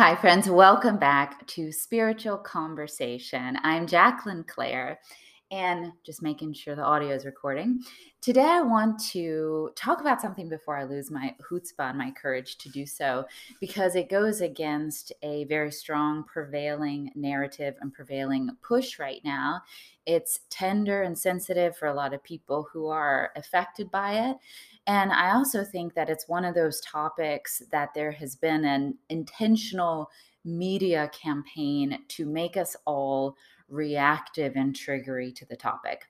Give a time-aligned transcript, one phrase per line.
[0.00, 0.48] Hi, friends.
[0.48, 3.58] Welcome back to Spiritual Conversation.
[3.62, 4.98] I'm Jacqueline Claire,
[5.50, 7.80] and just making sure the audio is recording.
[8.20, 12.56] Today, I want to talk about something before I lose my chutzpah and my courage
[12.58, 13.24] to do so,
[13.60, 19.62] because it goes against a very strong prevailing narrative and prevailing push right now.
[20.06, 24.36] It's tender and sensitive for a lot of people who are affected by it.
[24.86, 28.98] And I also think that it's one of those topics that there has been an
[29.08, 30.10] intentional
[30.44, 33.36] media campaign to make us all
[33.70, 36.06] reactive and triggery to the topic.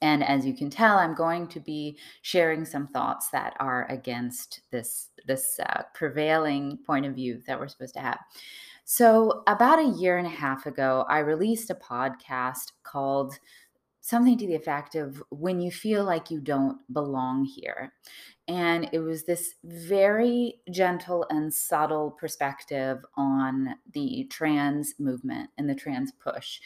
[0.00, 4.60] And as you can tell, I'm going to be sharing some thoughts that are against
[4.70, 8.18] this this uh, prevailing point of view that we're supposed to have.
[8.84, 13.38] So, about a year and a half ago, I released a podcast called
[14.00, 17.92] something to the effect of when you feel like you don't belong here.
[18.46, 25.74] And it was this very gentle and subtle perspective on the trans movement and the
[25.74, 26.60] trans push.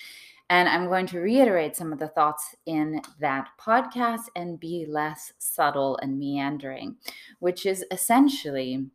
[0.48, 5.32] And I'm going to reiterate some of the thoughts in that podcast and be less
[5.38, 6.96] subtle and meandering,
[7.40, 8.86] which is essentially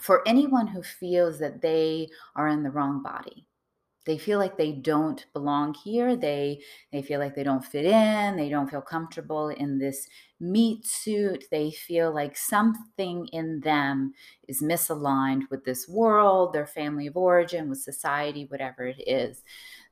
[0.00, 3.46] for anyone who feels that they are in the wrong body
[4.06, 6.60] they feel like they don't belong here they
[6.92, 10.08] they feel like they don't fit in they don't feel comfortable in this
[10.40, 14.12] meat suit they feel like something in them
[14.48, 19.42] is misaligned with this world their family of origin with society whatever it is.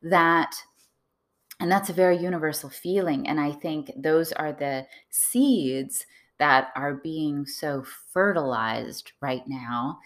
[0.03, 0.55] That
[1.61, 6.07] and that's a very universal feeling and i think those are the seeds
[6.39, 9.99] that are being so fertilized right now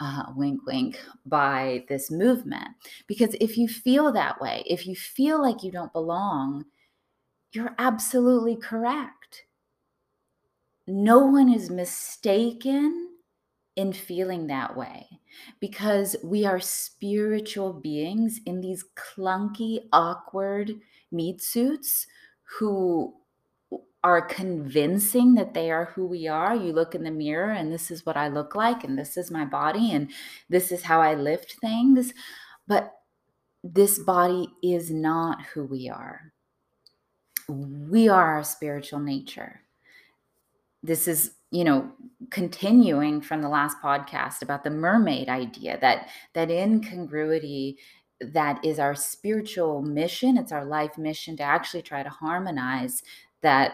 [0.00, 2.68] uh, wink, wink, by this movement.
[3.06, 6.64] Because if you feel that way, if you feel like you don't belong,
[7.52, 9.44] you're absolutely correct.
[10.86, 13.08] No one is mistaken
[13.76, 15.06] in feeling that way
[15.60, 20.72] because we are spiritual beings in these clunky, awkward
[21.12, 22.06] meat suits
[22.58, 23.14] who
[24.02, 26.54] are convincing that they are who we are.
[26.54, 29.30] You look in the mirror and this is what I look like, and this is
[29.30, 30.10] my body, and
[30.48, 32.14] this is how I lift things.
[32.66, 32.92] But
[33.62, 36.32] this body is not who we are.
[37.48, 39.62] We are our spiritual nature.
[40.82, 41.92] This is, you know,
[42.30, 47.76] continuing from the last podcast about the mermaid idea that that incongruity
[48.20, 53.02] that is our spiritual mission it's our life mission to actually try to harmonize
[53.40, 53.72] that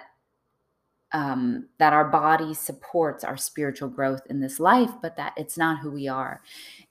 [1.17, 5.79] um, that our body supports our spiritual growth in this life, but that it's not
[5.79, 6.43] who we are.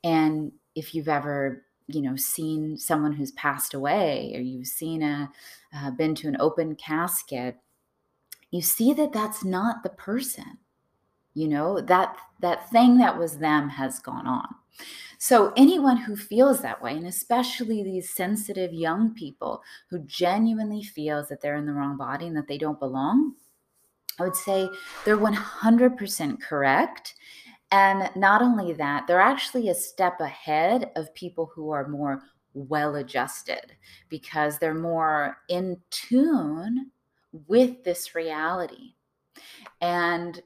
[0.03, 5.29] And if you've ever you know seen someone who's passed away or you've seen a
[5.75, 7.57] uh, been to an open casket
[8.49, 10.57] you see that that's not the person
[11.35, 14.47] you know that that thing that was them has gone on
[15.19, 19.61] so anyone who feels that way and especially these sensitive young people
[19.91, 23.35] who genuinely feels that they're in the wrong body and that they don't belong
[24.19, 24.69] I would say
[25.03, 27.15] they're 100% correct.
[27.71, 32.21] And not only that, they're actually a step ahead of people who are more
[32.53, 33.75] well adjusted
[34.09, 36.91] because they're more in tune
[37.47, 38.93] with this reality
[39.81, 40.41] and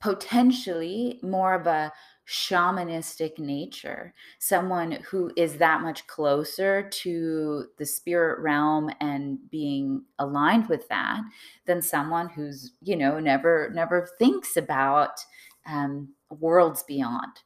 [0.00, 1.92] potentially more of a
[2.26, 10.68] shamanistic nature, someone who is that much closer to the spirit realm and being aligned
[10.68, 11.20] with that
[11.66, 15.20] than someone who's, you know, never never thinks about
[15.66, 17.42] um, worlds beyond.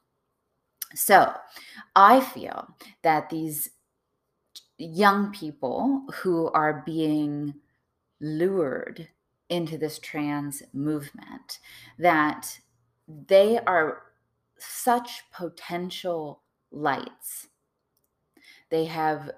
[0.95, 1.33] So,
[1.95, 3.69] I feel that these
[4.77, 7.53] young people who are being
[8.19, 9.07] lured
[9.49, 11.59] into this trans movement
[11.99, 12.59] that
[13.27, 14.03] they are
[14.61, 16.41] such potential
[16.71, 17.47] lights.
[18.69, 19.31] They have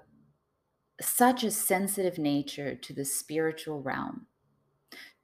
[1.00, 4.26] such a sensitive nature to the spiritual realm,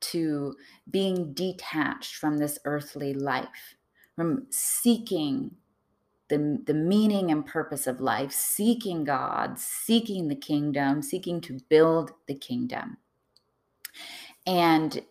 [0.00, 0.54] to
[0.90, 3.76] being detached from this earthly life,
[4.16, 5.52] from seeking
[6.28, 12.12] the, the meaning and purpose of life, seeking God, seeking the kingdom, seeking to build
[12.26, 12.96] the kingdom.
[14.46, 15.02] And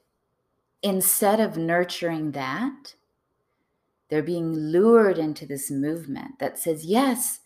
[0.82, 2.96] instead of nurturing that,
[4.10, 7.40] they're being lured into this movement that says, yes,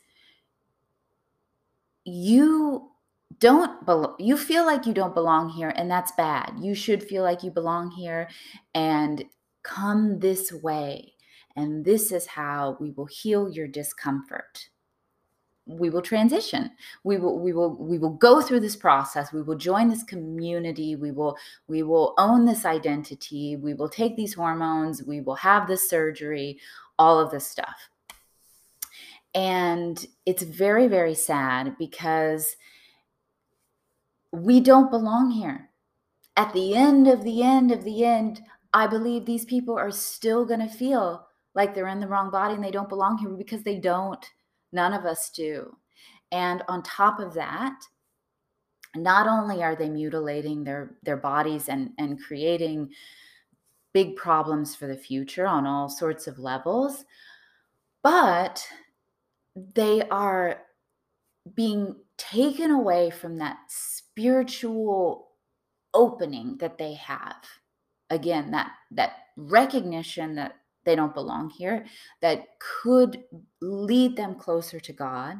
[2.06, 2.89] you
[3.39, 3.71] don't
[4.19, 6.54] you feel like you don't belong here and that's bad.
[6.60, 8.30] You should feel like you belong here
[8.74, 9.24] and
[9.63, 11.13] come this way
[11.56, 14.69] and this is how we will heal your discomfort
[15.65, 16.71] we will transition.
[17.04, 19.31] We will we will we will go through this process.
[19.31, 20.95] We will join this community.
[20.95, 21.38] We will
[21.68, 23.56] we will own this identity.
[23.56, 25.04] We will take these hormones.
[25.04, 26.60] We will have this surgery
[27.00, 27.89] all of this stuff.
[29.36, 32.56] And it's very, very sad because
[34.31, 35.69] we don't belong here.
[36.36, 38.42] At the end of the end of the end,
[38.74, 42.56] I believe these people are still going to feel like they're in the wrong body
[42.56, 44.25] and they don't belong here because they don't.
[44.73, 45.77] None of us do.
[46.31, 47.79] And on top of that,
[48.95, 52.89] not only are they mutilating their their bodies and and creating
[53.93, 57.05] big problems for the future on all sorts of levels
[58.03, 58.65] but
[59.75, 60.61] they are
[61.55, 65.29] being taken away from that spiritual
[65.93, 67.43] opening that they have
[68.09, 70.55] again that that recognition that
[70.85, 71.85] they don't belong here
[72.21, 73.24] that could
[73.62, 75.38] lead them closer to god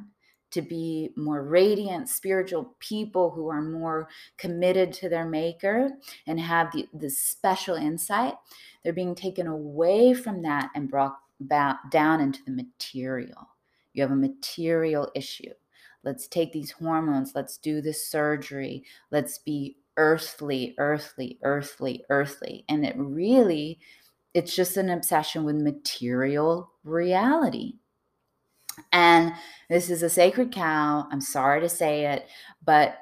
[0.51, 4.07] to be more radiant spiritual people who are more
[4.38, 5.90] committed to their maker
[6.28, 8.36] and have the, the special insight
[8.84, 13.50] they're being taken away from that and brought back down into the material.
[13.94, 15.51] You have a material issue.
[16.04, 22.66] Let's take these hormones let's do this surgery let's be earthly earthly earthly earthly.
[22.68, 23.80] And it really
[24.33, 27.74] it's just an obsession with material reality
[28.91, 29.33] and
[29.69, 31.07] this is a sacred cow.
[31.12, 32.27] I'm sorry to say it,
[32.63, 32.97] but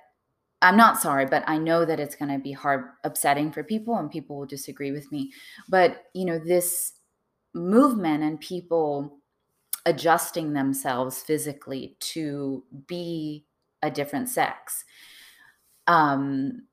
[0.61, 3.95] I'm not sorry, but I know that it's going to be hard, upsetting for people,
[3.95, 5.31] and people will disagree with me.
[5.69, 6.93] But, you know, this
[7.53, 9.17] movement and people
[9.85, 13.45] adjusting themselves physically to be
[13.81, 14.85] a different sex
[15.87, 16.67] um,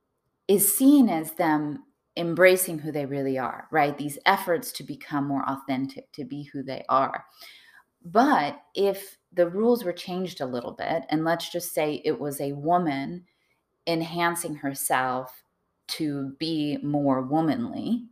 [0.46, 1.84] is seen as them
[2.18, 3.96] embracing who they really are, right?
[3.96, 7.24] These efforts to become more authentic, to be who they are.
[8.04, 12.40] But if the rules were changed a little bit, and let's just say it was
[12.40, 13.24] a woman
[13.86, 15.42] enhancing herself
[15.88, 18.04] to be more womanly.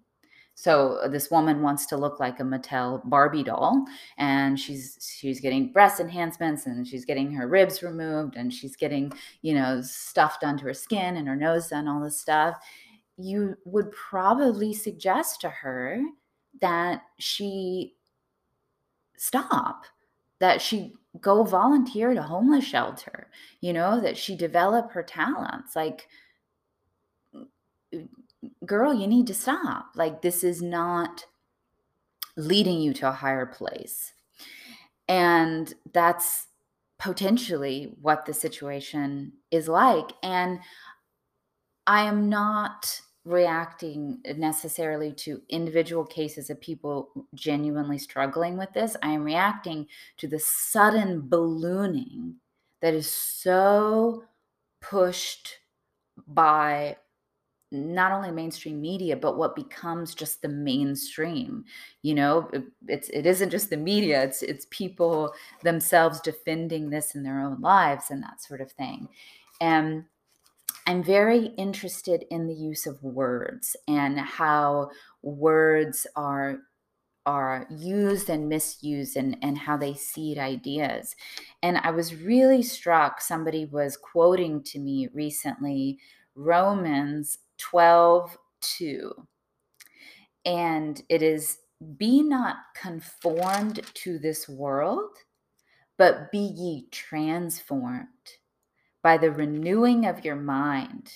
[0.55, 3.85] So uh, this woman wants to look like a Mattel Barbie doll,
[4.17, 9.13] and she's she's getting breast enhancements, and she's getting her ribs removed, and she's getting
[9.43, 12.57] you know stuff done to her skin and her nose done, all this stuff.
[13.17, 16.03] You would probably suggest to her
[16.61, 17.95] that she
[19.19, 19.85] stop
[20.39, 20.93] that she
[21.23, 23.29] go volunteer at a homeless shelter
[23.61, 26.07] you know that she develop her talents like
[28.65, 29.91] girl you need to stop.
[29.95, 31.25] Like this is not
[32.37, 34.13] leading you to a higher place.
[35.09, 36.49] And that's
[36.99, 40.11] potentially what the situation is like.
[40.23, 40.61] And
[41.89, 48.97] i am not reacting necessarily to individual cases of people genuinely struggling with this.
[49.03, 49.89] I am reacting
[50.19, 52.37] to the sudden ballooning
[52.81, 54.25] that is so
[54.81, 55.59] pushed
[56.29, 56.97] by
[57.73, 61.65] not only mainstream media but what becomes just the mainstream
[62.03, 62.49] you know
[62.87, 65.35] it's it isn't just the media it's it's people
[65.65, 69.09] themselves defending this in their own lives and that sort of thing
[69.61, 70.05] and
[70.87, 74.91] I'm very interested in the use of words and how
[75.23, 76.59] words are
[77.27, 81.17] are used and misused and, and how they seed ideas.
[81.61, 85.99] And I was really struck, somebody was quoting to me recently
[86.37, 89.13] Romans 12 2.
[90.45, 91.59] And it is
[91.97, 95.11] be not conformed to this world,
[95.99, 98.07] but be ye transformed
[99.07, 101.13] by the renewing of your mind,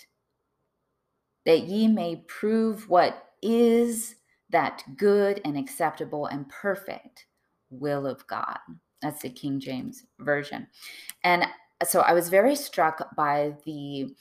[1.45, 4.15] that ye may prove what is
[4.51, 7.27] that good and acceptable and perfect
[7.69, 8.61] will of God.
[9.03, 10.69] That's the King James version.
[11.25, 11.47] And
[11.83, 14.15] so I was very struck by the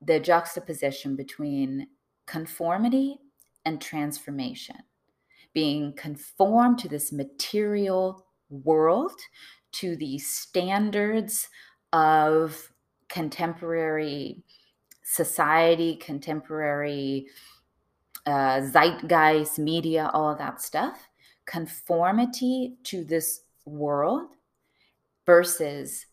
[0.00, 1.88] the juxtaposition between
[2.26, 3.18] conformity
[3.66, 4.76] and transformation.
[5.52, 9.20] Being conformed to this material world,
[9.72, 11.50] to the standards
[11.92, 12.72] of
[13.10, 14.42] contemporary
[15.02, 17.26] society, contemporary
[18.26, 21.08] uh, zeitgeist, media, all of that stuff,
[21.46, 24.28] conformity to this world
[25.26, 26.06] versus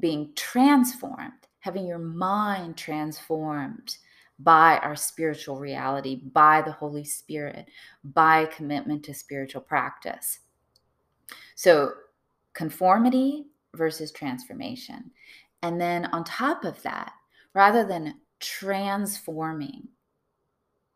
[0.00, 3.98] being transformed, having your mind transformed
[4.38, 7.68] by our spiritual reality, by the Holy Spirit,
[8.02, 10.40] by commitment to spiritual practice.
[11.54, 11.92] So,
[12.52, 15.10] conformity versus transformation.
[15.64, 17.14] And then on top of that,
[17.54, 19.88] rather than transforming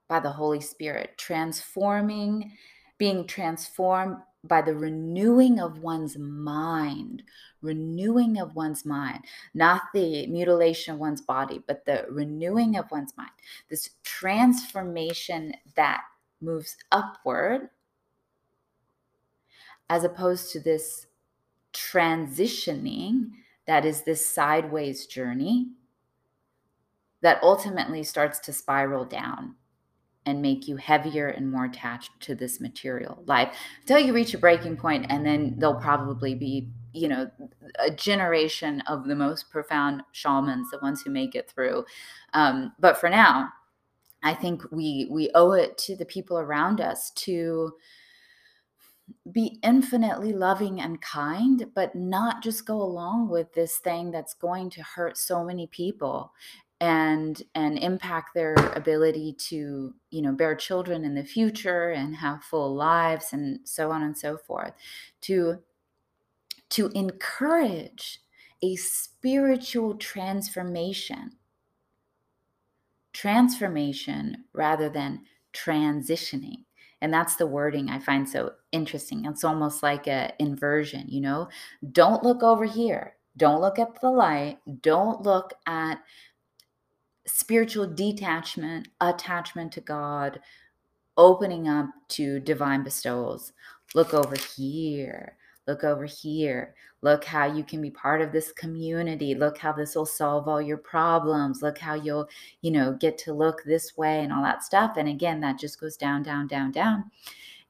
[0.08, 2.52] by the Holy Spirit, transforming,
[2.98, 7.22] being transformed by the renewing of one's mind,
[7.62, 13.16] renewing of one's mind, not the mutilation of one's body, but the renewing of one's
[13.16, 13.30] mind.
[13.70, 16.02] This transformation that
[16.42, 17.70] moves upward,
[19.88, 21.06] as opposed to this
[21.72, 23.30] transitioning
[23.68, 25.68] that is this sideways journey
[27.20, 29.54] that ultimately starts to spiral down
[30.24, 33.54] and make you heavier and more attached to this material life.
[33.82, 37.30] Until you reach a breaking point and then there'll probably be you know
[37.78, 41.84] a generation of the most profound shamans the ones who make it through.
[42.32, 43.50] Um, but for now
[44.24, 47.72] i think we we owe it to the people around us to
[49.30, 54.70] be infinitely loving and kind, but not just go along with this thing that's going
[54.70, 56.32] to hurt so many people
[56.80, 62.44] and and impact their ability to you know bear children in the future and have
[62.44, 64.72] full lives and so on and so forth.
[65.22, 65.62] To
[66.70, 68.20] to encourage
[68.62, 71.32] a spiritual transformation
[73.12, 76.64] transformation rather than transitioning.
[77.00, 79.24] And that's the wording i find so interesting.
[79.24, 81.48] It's almost like a inversion you know?
[81.92, 83.14] Don't look over here.
[83.36, 84.58] Don't look at the light.
[84.82, 85.98] Don't look at
[87.26, 90.40] spiritual detachment attachment to god
[91.16, 93.52] opening up to divine bestowals.
[93.94, 95.36] Look over here.
[95.66, 96.74] Look over here.
[97.02, 99.34] Look how you can be part of this community.
[99.34, 101.62] Look how this will solve all your problems.
[101.62, 102.28] Look how you'll
[102.62, 104.96] you know get to look this way and all that stuff.
[104.96, 107.10] And again that just goes down down down down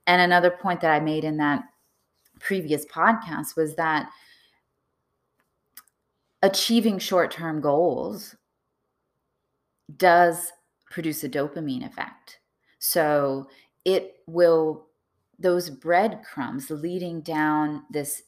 [0.09, 1.63] and another point that i made in that
[2.41, 4.11] previous podcast was that
[6.43, 8.35] achieving short-term goals
[9.97, 10.53] does
[10.91, 12.39] produce a dopamine effect.
[12.79, 13.49] So
[13.85, 14.87] it will
[15.39, 18.23] those breadcrumbs leading down this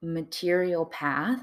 [0.00, 1.38] material path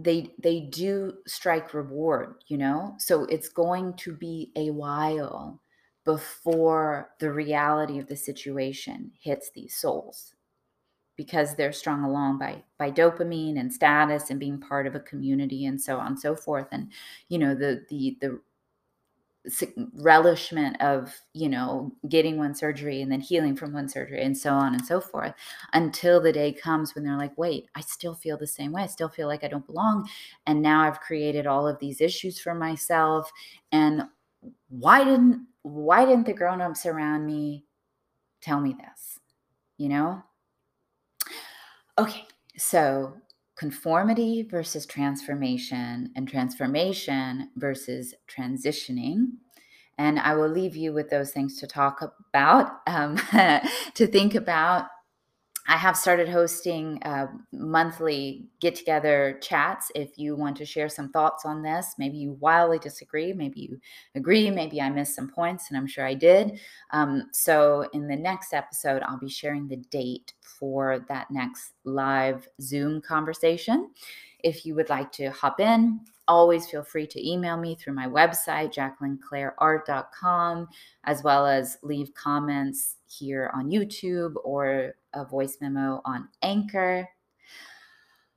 [0.00, 2.94] they they do strike reward you know?
[2.98, 5.60] So it's going to be a while
[6.08, 10.32] before the reality of the situation hits these souls.
[11.18, 15.66] Because they're strung along by by dopamine and status and being part of a community
[15.66, 16.68] and so on and so forth.
[16.72, 16.90] And
[17.28, 18.40] you know the the the
[19.94, 24.52] relishment of you know getting one surgery and then healing from one surgery and so
[24.52, 25.34] on and so forth
[25.74, 28.82] until the day comes when they're like wait i still feel the same way.
[28.82, 30.08] I still feel like i don't belong.
[30.46, 33.30] And now i've created all of these issues for myself.
[33.72, 34.04] And
[34.68, 37.64] why didn't why didn't the grown-ups around me
[38.40, 39.18] tell me this
[39.76, 40.22] you know
[41.98, 42.24] okay
[42.56, 43.14] so
[43.58, 49.26] conformity versus transformation and transformation versus transitioning.
[49.98, 53.16] And I will leave you with those things to talk about, um,
[53.94, 54.86] to think about
[55.70, 59.92] I have started hosting uh, monthly get together chats.
[59.94, 63.80] If you want to share some thoughts on this, maybe you wildly disagree, maybe you
[64.14, 66.58] agree, maybe I missed some points, and I'm sure I did.
[66.92, 72.48] Um, so, in the next episode, I'll be sharing the date for that next live
[72.62, 73.90] Zoom conversation.
[74.42, 78.06] If you would like to hop in, always feel free to email me through my
[78.06, 80.68] website, jacquelineclaireart.com,
[81.04, 87.08] as well as leave comments here on YouTube or a voice memo on Anchor.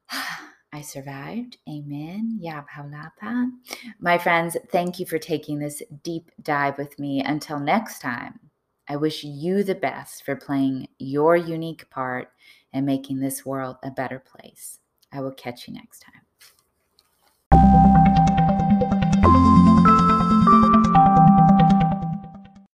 [0.74, 1.58] I survived.
[1.68, 2.40] Amen.
[2.42, 3.52] Yá Bahá'u'l-Abhá.
[4.00, 7.22] My friends, thank you for taking this deep dive with me.
[7.22, 8.40] Until next time,
[8.88, 12.30] I wish you the best for playing your unique part
[12.74, 14.80] and making this world a better place.
[15.12, 16.21] I will catch you next time.